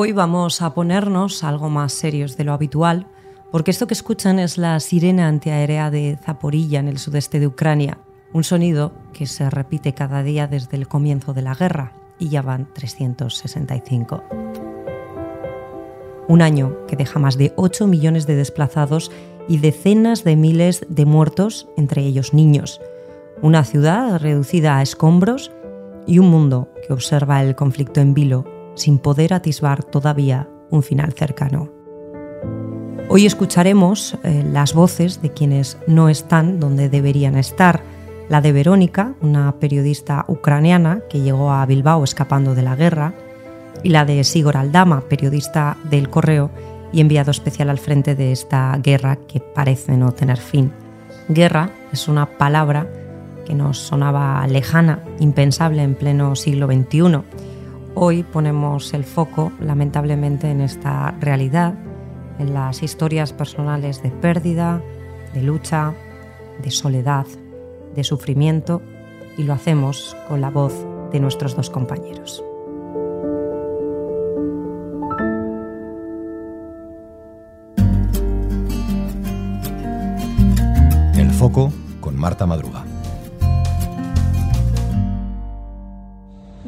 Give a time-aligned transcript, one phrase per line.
[0.00, 3.08] Hoy vamos a ponernos algo más serios de lo habitual,
[3.50, 7.98] porque esto que escuchan es la sirena antiaérea de Zaporilla en el sudeste de Ucrania,
[8.32, 12.42] un sonido que se repite cada día desde el comienzo de la guerra, y ya
[12.42, 14.22] van 365.
[16.28, 19.10] Un año que deja más de 8 millones de desplazados
[19.48, 22.80] y decenas de miles de muertos, entre ellos niños.
[23.42, 25.50] Una ciudad reducida a escombros
[26.06, 31.12] y un mundo que observa el conflicto en vilo sin poder atisbar todavía un final
[31.12, 31.70] cercano.
[33.10, 37.82] Hoy escucharemos eh, las voces de quienes no están donde deberían estar,
[38.28, 43.14] la de Verónica, una periodista ucraniana que llegó a Bilbao escapando de la guerra,
[43.82, 46.50] y la de Sigor Aldama, periodista del Correo
[46.92, 50.72] y enviado especial al frente de esta guerra que parece no tener fin.
[51.28, 52.90] Guerra es una palabra
[53.46, 57.22] que nos sonaba lejana, impensable en pleno siglo XXI.
[58.00, 61.74] Hoy ponemos el foco, lamentablemente, en esta realidad,
[62.38, 64.80] en las historias personales de pérdida,
[65.34, 65.94] de lucha,
[66.62, 67.26] de soledad,
[67.96, 68.82] de sufrimiento,
[69.36, 72.44] y lo hacemos con la voz de nuestros dos compañeros.
[81.16, 82.87] El foco con Marta Madruga.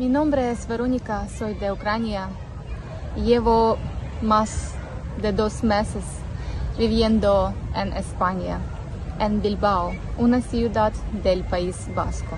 [0.01, 2.31] Mi nombre es Verónica, soy de Ucrania.
[3.17, 3.77] Llevo
[4.23, 4.75] más
[5.21, 6.03] de dos meses
[6.79, 8.61] viviendo en España,
[9.19, 12.35] en Bilbao, una ciudad del País Vasco.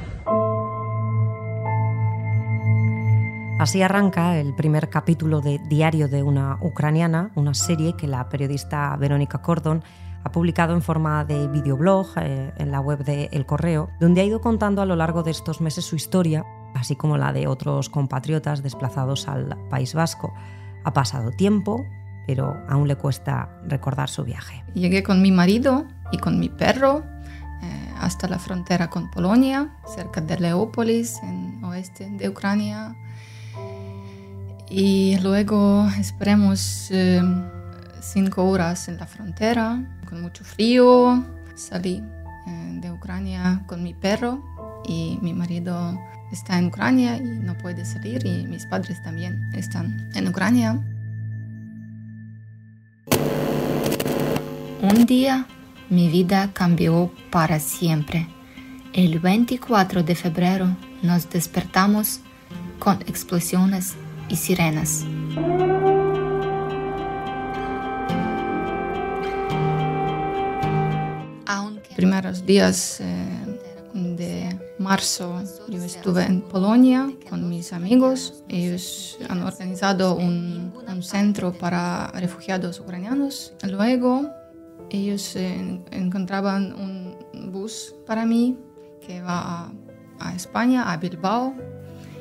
[3.60, 8.96] Así arranca el primer capítulo de Diario de una ucraniana, una serie que la periodista
[8.96, 9.84] Verónica Cordon
[10.24, 14.24] ha publicado en forma de videoblog eh, en la web de El Correo, donde ha
[14.24, 16.44] ido contando a lo largo de estos meses su historia,
[16.74, 20.32] así como la de otros compatriotas desplazados al País Vasco.
[20.84, 21.84] Ha pasado tiempo,
[22.26, 24.64] pero aún le cuesta recordar su viaje.
[24.74, 27.02] Llegué con mi marido y con mi perro
[27.62, 32.96] eh, hasta la frontera con Polonia, cerca de Leópolis, en oeste de Ucrania.
[34.68, 37.22] Y luego esperemos eh,
[38.00, 41.24] cinco horas en la frontera, con mucho frío.
[41.54, 42.02] Salí
[42.46, 44.42] eh, de Ucrania con mi perro
[44.88, 46.00] y mi marido
[46.32, 50.80] está en Ucrania y no puede salir y mis padres también están en Ucrania.
[54.80, 55.46] Un día
[55.90, 58.26] mi vida cambió para siempre.
[58.92, 62.20] El 24 de febrero nos despertamos
[62.78, 63.94] con explosiones
[64.28, 65.04] y sirenas.
[71.96, 73.21] Primeros días eh,
[74.92, 78.44] marzo yo estuve en Polonia con mis amigos.
[78.50, 83.54] Ellos han organizado un, un centro para refugiados ucranianos.
[83.62, 84.28] Luego
[84.90, 87.16] ellos eh, encontraban un
[87.50, 88.58] bus para mí
[89.06, 89.72] que va a,
[90.20, 91.54] a España, a Bilbao,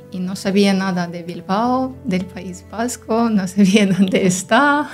[0.10, 4.90] y no sabía nada de Bilbao, del País Vasco, no sabía dónde está,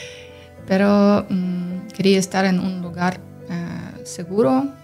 [0.66, 3.20] pero um, quería estar en un lugar
[3.50, 4.80] uh, seguro.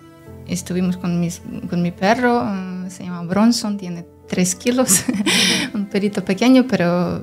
[0.49, 5.05] Estuvimos con, mis, con mi perro, uh, se llama Bronson, tiene tres kilos,
[5.75, 7.23] un perito pequeño, pero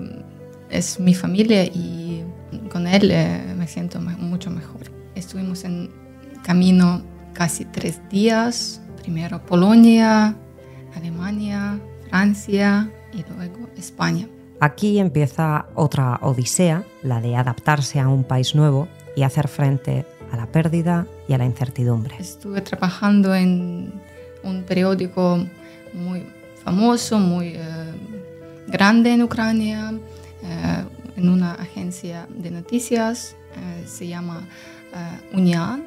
[0.70, 2.24] es mi familia y
[2.72, 4.92] con él uh, me siento mucho mejor.
[5.16, 5.90] Estuvimos en
[6.44, 7.02] camino
[7.34, 10.36] casi tres días, primero Polonia,
[10.96, 14.28] Alemania, Francia y luego España.
[14.60, 20.38] Aquí empieza otra odisea, la de adaptarse a un país nuevo y hacer frente a
[20.38, 22.16] la pérdida y a la incertidumbre.
[22.20, 23.94] Estuve trabajando en
[24.44, 25.46] un periódico
[25.94, 26.26] muy
[26.64, 27.62] famoso, muy eh,
[28.68, 29.94] grande en Ucrania,
[30.44, 30.84] eh,
[31.16, 34.44] en una agencia de noticias, eh, se llama
[34.94, 35.86] uh, Unian.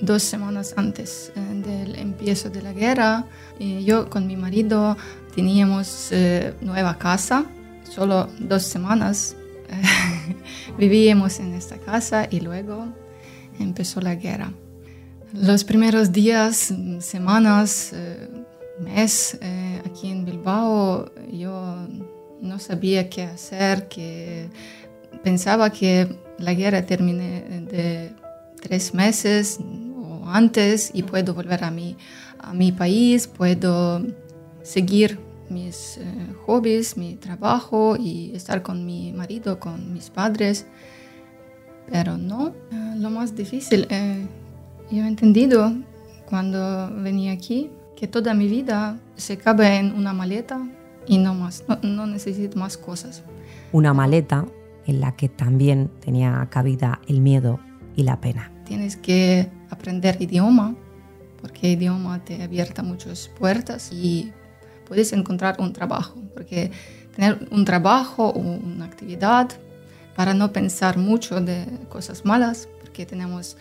[0.00, 3.24] Dos semanas antes del empiezo de la guerra,
[3.58, 4.94] yo con mi marido
[5.34, 7.46] teníamos eh, nueva casa,
[7.82, 9.36] solo dos semanas
[10.78, 12.88] vivíamos en esta casa y luego
[13.58, 14.52] empezó la guerra.
[15.32, 18.28] Los primeros días, semanas, eh,
[18.80, 21.86] mes eh, aquí en Bilbao, yo
[22.40, 24.48] no sabía qué hacer, que
[25.22, 26.08] pensaba que
[26.38, 28.12] la guerra termine de
[28.60, 29.58] tres meses
[29.96, 31.96] o antes y puedo volver a mi,
[32.38, 34.02] a mi país, puedo
[34.62, 35.18] seguir
[35.48, 36.04] mis eh,
[36.44, 40.66] hobbies, mi trabajo y estar con mi marido, con mis padres.
[41.90, 44.26] Pero no, eh, lo más difícil, eh,
[44.90, 45.72] yo he entendido
[46.28, 50.66] cuando venía aquí que toda mi vida se cabe en una maleta
[51.06, 53.22] y no más, no, no necesito más cosas.
[53.72, 54.46] una maleta
[54.86, 57.58] en la que también tenía cabida el miedo
[57.96, 58.52] y la pena.
[58.64, 60.74] Tienes que aprender idioma,
[61.40, 64.32] porque el idioma te abierta muchas puertas y
[64.86, 66.70] puedes encontrar un trabajo, porque
[67.14, 69.50] tener un trabajo o una actividad
[70.16, 73.58] para no pensar mucho de cosas malas, porque tenemos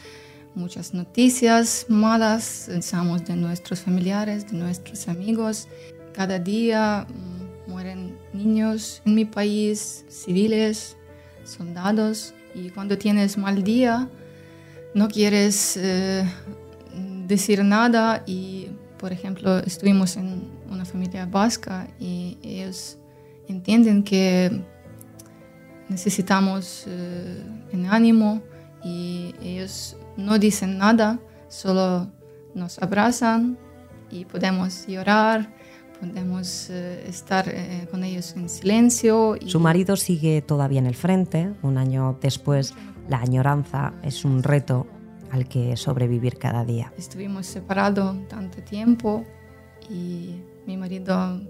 [0.56, 5.68] muchas noticias malas, pensamos de nuestros familiares, de nuestros amigos.
[6.13, 10.96] Cada día mm, mueren niños en mi país, civiles,
[11.44, 14.08] soldados, y cuando tienes mal día,
[14.94, 16.24] no quieres eh,
[17.28, 22.98] decir nada y, por ejemplo, estuvimos en una familia vasca y ellos
[23.50, 24.63] entienden que
[25.90, 28.42] necesitamos eh, en ánimo
[28.84, 32.08] y ellos no dicen nada, solo
[32.54, 33.58] nos abrazan
[34.10, 35.50] y podemos llorar,
[36.00, 39.38] podemos eh, estar eh, con ellos en silencio.
[39.46, 42.74] Su marido sigue todavía en el frente, un año después
[43.10, 44.88] la añoranza es un reto
[45.32, 46.94] al que sobrevivir cada día.
[46.98, 49.26] Estuvimos separados tanto tiempo
[49.90, 50.36] y
[50.66, 51.42] mi marido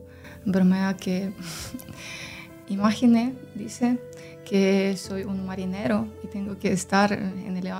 [0.46, 1.32] bromea que,
[2.68, 3.98] imagine, dice,
[4.46, 7.72] que soy un marinero y tengo que estar en el,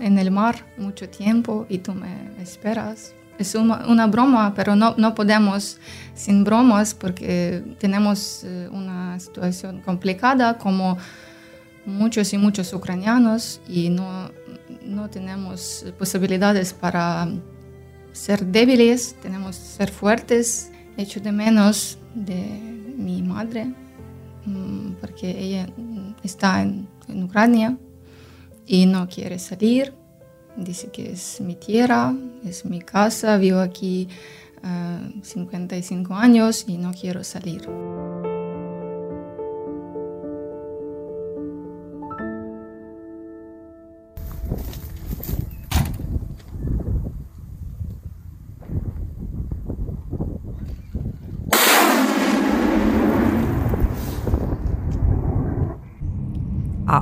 [0.00, 3.14] en el mar mucho tiempo y tú me esperas.
[3.38, 5.78] Es una, una broma, pero no, no, podemos
[6.14, 10.96] sin bromas porque tenemos eh, una situación complicada como
[11.84, 14.30] muchos y muchos ucranianos y no,
[14.84, 17.28] no tenemos posibilidades para
[18.12, 20.70] ser débiles, tenemos que ser fuertes.
[20.96, 22.36] Echo de menos de
[22.96, 23.74] mi madre
[25.00, 25.68] porque ella
[26.22, 27.76] está en, Ucrania
[28.66, 29.92] y no quiere salir.
[30.56, 34.08] Dice que es mi tierra, es mi casa, vivo aquí
[35.22, 37.68] 55 ah, años y no quiero salir.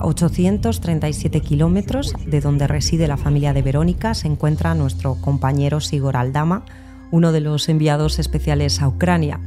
[0.00, 6.16] A 837 kilómetros de donde reside la familia de Verónica se encuentra nuestro compañero Sigor
[6.16, 6.64] Aldama,
[7.10, 9.40] uno de los enviados especiales a Ucrania.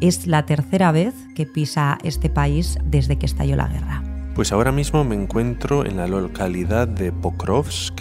[0.00, 4.02] Es la tercera vez que pisa este país desde que estalló la guerra.
[4.34, 8.00] Pues ahora mismo me encuentro en la localidad de Pokrovsk,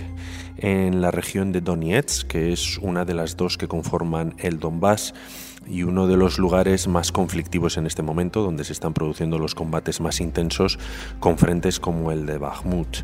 [0.55, 5.13] en la región de Donetsk, que es una de las dos que conforman el Donbass
[5.67, 9.55] y uno de los lugares más conflictivos en este momento, donde se están produciendo los
[9.55, 10.79] combates más intensos
[11.19, 12.97] con frentes como el de Bakhmut.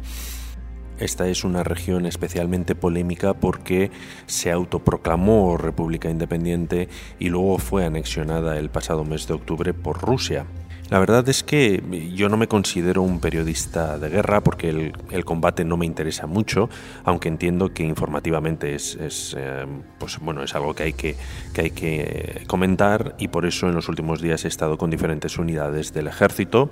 [0.99, 3.91] Esta es una región especialmente polémica porque
[4.25, 6.87] se autoproclamó República Independiente
[7.19, 10.45] y luego fue anexionada el pasado mes de octubre por Rusia.
[10.93, 11.81] La verdad es que
[12.13, 14.69] yo no me considero un periodista de guerra porque
[15.09, 16.69] el, combate no me interesa mucho,
[17.03, 19.65] aunque entiendo que informativamente es, eh,
[19.97, 21.15] pues, bueno, es algo que hay que,
[21.51, 25.39] que hay que comentar y por eso en los últimos días he estado con diferentes
[25.39, 26.69] unidades del ejército,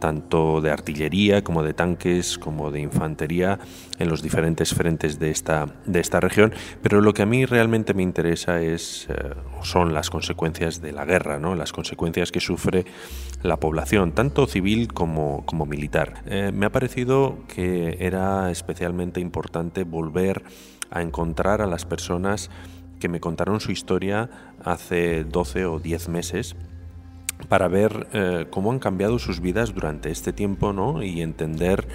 [0.00, 3.60] tanto de artillería como de tanques, como de infantería,
[4.00, 6.52] en los diferentes frentes de esta, de esta región.
[6.82, 11.04] Pero lo que a mí realmente me interesa es, eh, son las consecuencias de la
[11.04, 11.54] guerra, ¿no?
[11.54, 12.86] las consecuencias que sufre
[13.42, 16.22] la población, tanto civil como, como militar.
[16.26, 20.42] Eh, me ha parecido que era especialmente importante volver
[20.90, 22.50] a encontrar a las personas
[22.98, 24.30] que me contaron su historia
[24.64, 26.56] hace 12 o 10 meses
[27.48, 31.02] para ver eh, cómo han cambiado sus vidas durante este tiempo ¿no?
[31.02, 31.86] y entender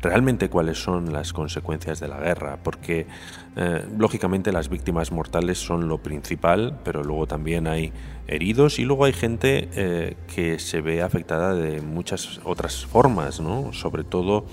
[0.00, 3.06] realmente cuáles son las consecuencias de la guerra, porque
[3.56, 7.92] eh, lógicamente las víctimas mortales son lo principal, pero luego también hay
[8.28, 13.72] heridos y luego hay gente eh, que se ve afectada de muchas otras formas, ¿no?
[13.72, 14.46] sobre todo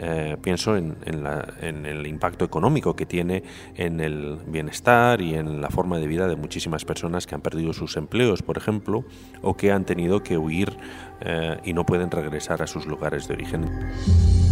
[0.00, 3.42] eh, pienso en, en, el impacto económico que tiene
[3.76, 7.72] en el bienestar y en la forma de vida de muchísimas personas que han perdido
[7.72, 9.04] sus empleos, por ejemplo,
[9.42, 10.76] o que han tenido que huir
[11.64, 14.47] y no pueden regresar a sus lugares de origen.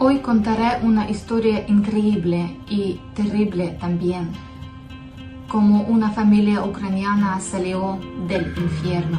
[0.00, 4.30] Hoy contaré una historia increíble y terrible también,
[5.48, 9.18] como una familia ucraniana salió del infierno.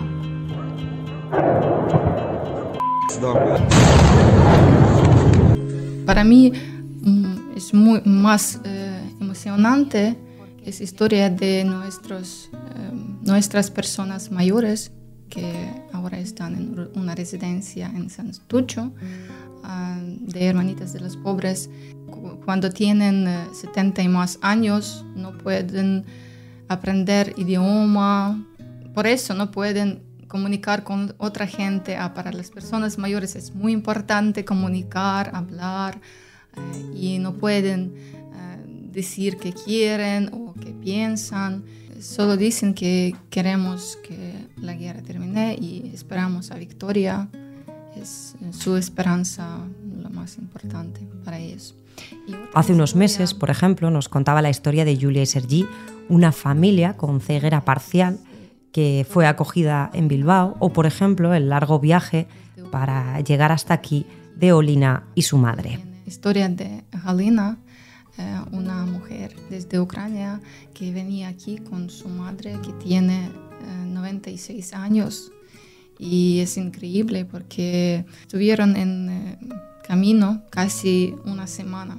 [6.05, 6.53] Para mí
[7.01, 10.17] mm, es muy más eh, emocionante
[10.65, 14.91] es historia de nuestros, eh, nuestras personas mayores
[15.29, 18.91] que ahora están en una residencia en San Tucho
[19.63, 21.69] de Hermanitas de los Pobres,
[22.45, 26.05] cuando tienen 70 eh, y más años, no pueden
[26.67, 28.45] aprender idioma,
[28.93, 31.95] por eso no pueden comunicar con otra gente.
[31.97, 35.99] Ah, para las personas mayores es muy importante comunicar, hablar
[36.55, 41.65] eh, y no pueden eh, decir que quieren o que piensan.
[41.99, 47.27] Solo dicen que queremos que la guerra termine y esperamos a victoria.
[47.95, 49.59] Es su esperanza
[50.01, 51.75] lo más importante para ellos.
[52.53, 55.67] Hace unos meses, por ejemplo, nos contaba la historia de Julia y Sergi,
[56.07, 58.19] una familia con ceguera parcial
[58.71, 62.27] que fue acogida en Bilbao, o por ejemplo el largo viaje
[62.71, 64.05] para llegar hasta aquí
[64.35, 65.79] de Olina y su madre.
[66.05, 67.57] Historia de Galina,
[68.17, 70.39] eh, una mujer desde Ucrania
[70.73, 73.31] que venía aquí con su madre que tiene
[73.87, 75.31] 96 eh, años
[75.99, 79.39] y es increíble porque estuvieron en eh,
[79.85, 81.97] camino casi una semana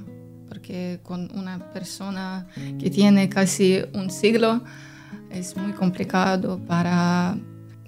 [0.51, 2.45] porque con una persona
[2.77, 4.61] que tiene casi un siglo
[5.29, 7.37] es muy complicado para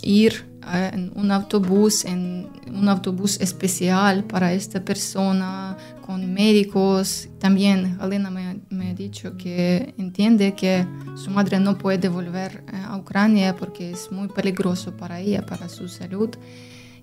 [0.01, 7.29] ir en un autobús, en un autobús especial para esta persona, con médicos.
[7.39, 12.77] También Elena me, me, ha dicho que entiende que su madre no puede volver eh,
[12.85, 16.29] a Ucrania porque es muy peligroso para ella, para su salud.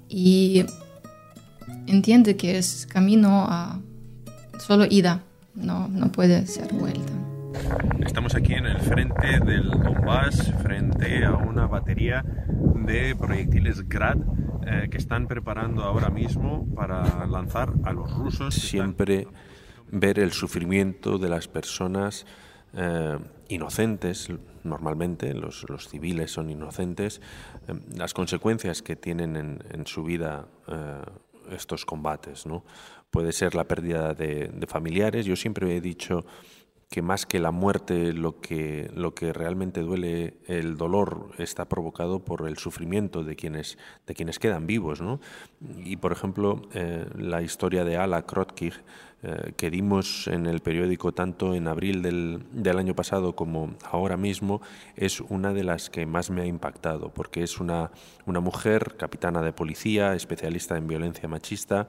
[0.09, 0.65] Y
[1.87, 3.81] entiende que es camino a
[4.59, 5.23] solo ida,
[5.55, 7.13] no, no puede ser vuelta.
[8.05, 12.25] Estamos aquí en el frente del Donbass, frente a una batería
[12.87, 14.19] de proyectiles Grad
[14.67, 18.55] eh, que están preparando ahora mismo para lanzar a los rusos.
[18.55, 19.27] Siempre
[19.91, 22.27] ver el sufrimiento de las personas
[22.75, 24.29] eh, inocentes,
[24.63, 27.21] normalmente los, civiles son inocentes,
[27.69, 30.47] eh, las consecuencias que tienen en, su vida
[31.51, 32.47] estos combates.
[32.47, 32.65] ¿no?
[33.11, 35.27] Puede ser la pérdida de familiares.
[35.27, 36.25] Yo siempre he dicho
[36.91, 42.19] que más que la muerte, lo que, lo que realmente duele, el dolor está provocado
[42.19, 43.79] por el sufrimiento de quienes,
[44.09, 45.01] de quienes quedan vivos.
[45.01, 45.21] ¿no?
[45.85, 48.75] Y, por ejemplo, eh, la historia de Ala Krotkig,
[49.23, 54.17] eh, que dimos en el periódico tanto en abril del, del, año pasado como ahora
[54.17, 54.61] mismo,
[54.97, 57.93] es una de las que más me ha impactado, porque es una,
[58.27, 61.87] una mujer, capitana de policía, especialista en violencia machista,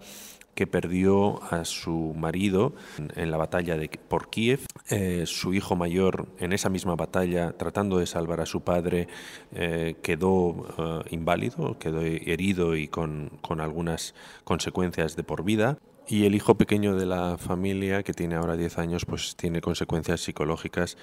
[0.55, 2.73] que perdió a su marido
[3.15, 7.97] en la batalla de, por Kiev, eh, su hijo mayor en esa misma batalla, tratando
[7.97, 9.07] de salvar a su padre,
[9.53, 15.77] eh, quedó eh, inválido, quedó herido y con, con algunas consecuencias de por vida.
[16.11, 20.19] Y el hijo pequeño de la familia, que tiene ahora 10 años, pues tiene consecuencias
[20.19, 20.97] psicológicas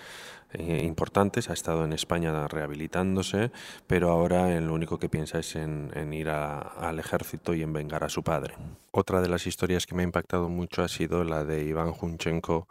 [0.52, 1.48] eh, importantes.
[1.48, 3.50] Ha estado en España rehabilitándose,
[3.86, 8.10] pero ahora lo único que piensa es en, ir al ejército y en vengar a
[8.10, 8.56] su padre.
[8.90, 12.68] Otra de las historias que me ha impactado mucho ha sido la de Iván Junchenko,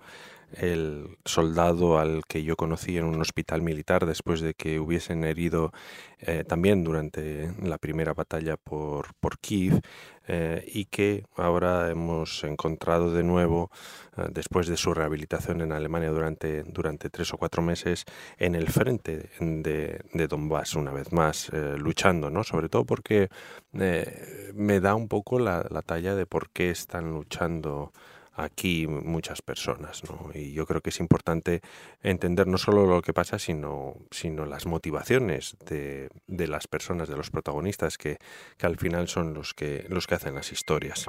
[0.54, 5.72] el soldado al que yo conocí en un hospital militar después de que hubiesen herido
[6.20, 9.82] eh, también durante la primera batalla por, por Kiev
[10.28, 13.70] eh, y que ahora hemos encontrado de nuevo
[14.18, 18.06] eh, después de su rehabilitación en Alemania durante, durante tres o cuatro meses
[18.38, 22.44] en el frente de, de Donbass una vez más luchando, ¿no?
[22.44, 23.30] sobre todo porque
[23.74, 27.92] me da un poco la, la talla de por qué están luchando
[28.38, 30.04] aquí muchas personas.
[30.04, 30.30] ¿no?
[30.34, 31.62] Y yo creo que es importante
[32.02, 37.18] entender no solo lo que pasa, sino, sino las motivaciones de, de las personas, de
[37.18, 38.18] los protagonistas, que,
[38.58, 41.06] que, al final son los que, los que hacen las historias.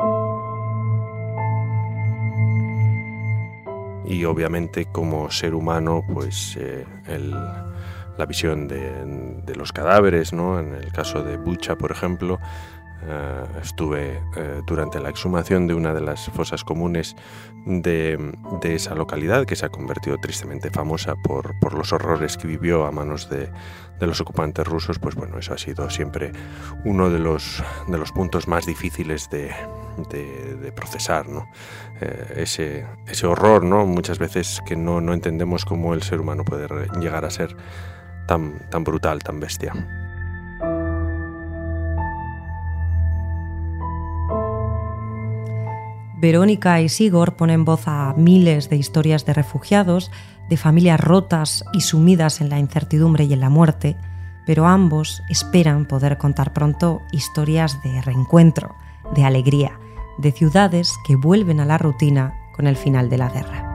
[4.06, 6.86] Y obviamente como ser humano, pues eh,
[8.18, 8.90] la visión de,
[9.44, 10.58] de, los cadáveres, ¿no?
[10.58, 12.38] en el caso de Bucha, por ejemplo,
[13.06, 17.14] eh, estuve eh, durante la exhumación de una de las fosas comunes
[17.64, 18.18] de,
[18.62, 23.30] esa localidad que se ha convertido tristemente famosa por, los horrores que vivió a manos
[23.30, 23.50] de,
[24.00, 26.32] los ocupantes rusos, pues bueno, eso ha sido siempre
[26.84, 29.52] uno de los, de los puntos más difíciles de,
[30.74, 31.26] procesar,
[32.00, 33.86] eh, ese, ese horror, ¿no?
[33.86, 36.68] Muchas veces que no, no entendemos cómo el ser humano puede
[37.00, 37.56] llegar a ser
[38.26, 39.72] tan, tan brutal, tan bestia.
[46.20, 50.10] Verónica y Sigor ponen voz a miles de historias de refugiados,
[50.48, 53.96] de familias rotas y sumidas en la incertidumbre y en la muerte,
[54.44, 58.74] pero ambos esperan poder contar pronto historias de reencuentro,
[59.14, 59.78] de alegría,
[60.18, 63.67] de ciudades que vuelven a la rutina con el final de la guerra.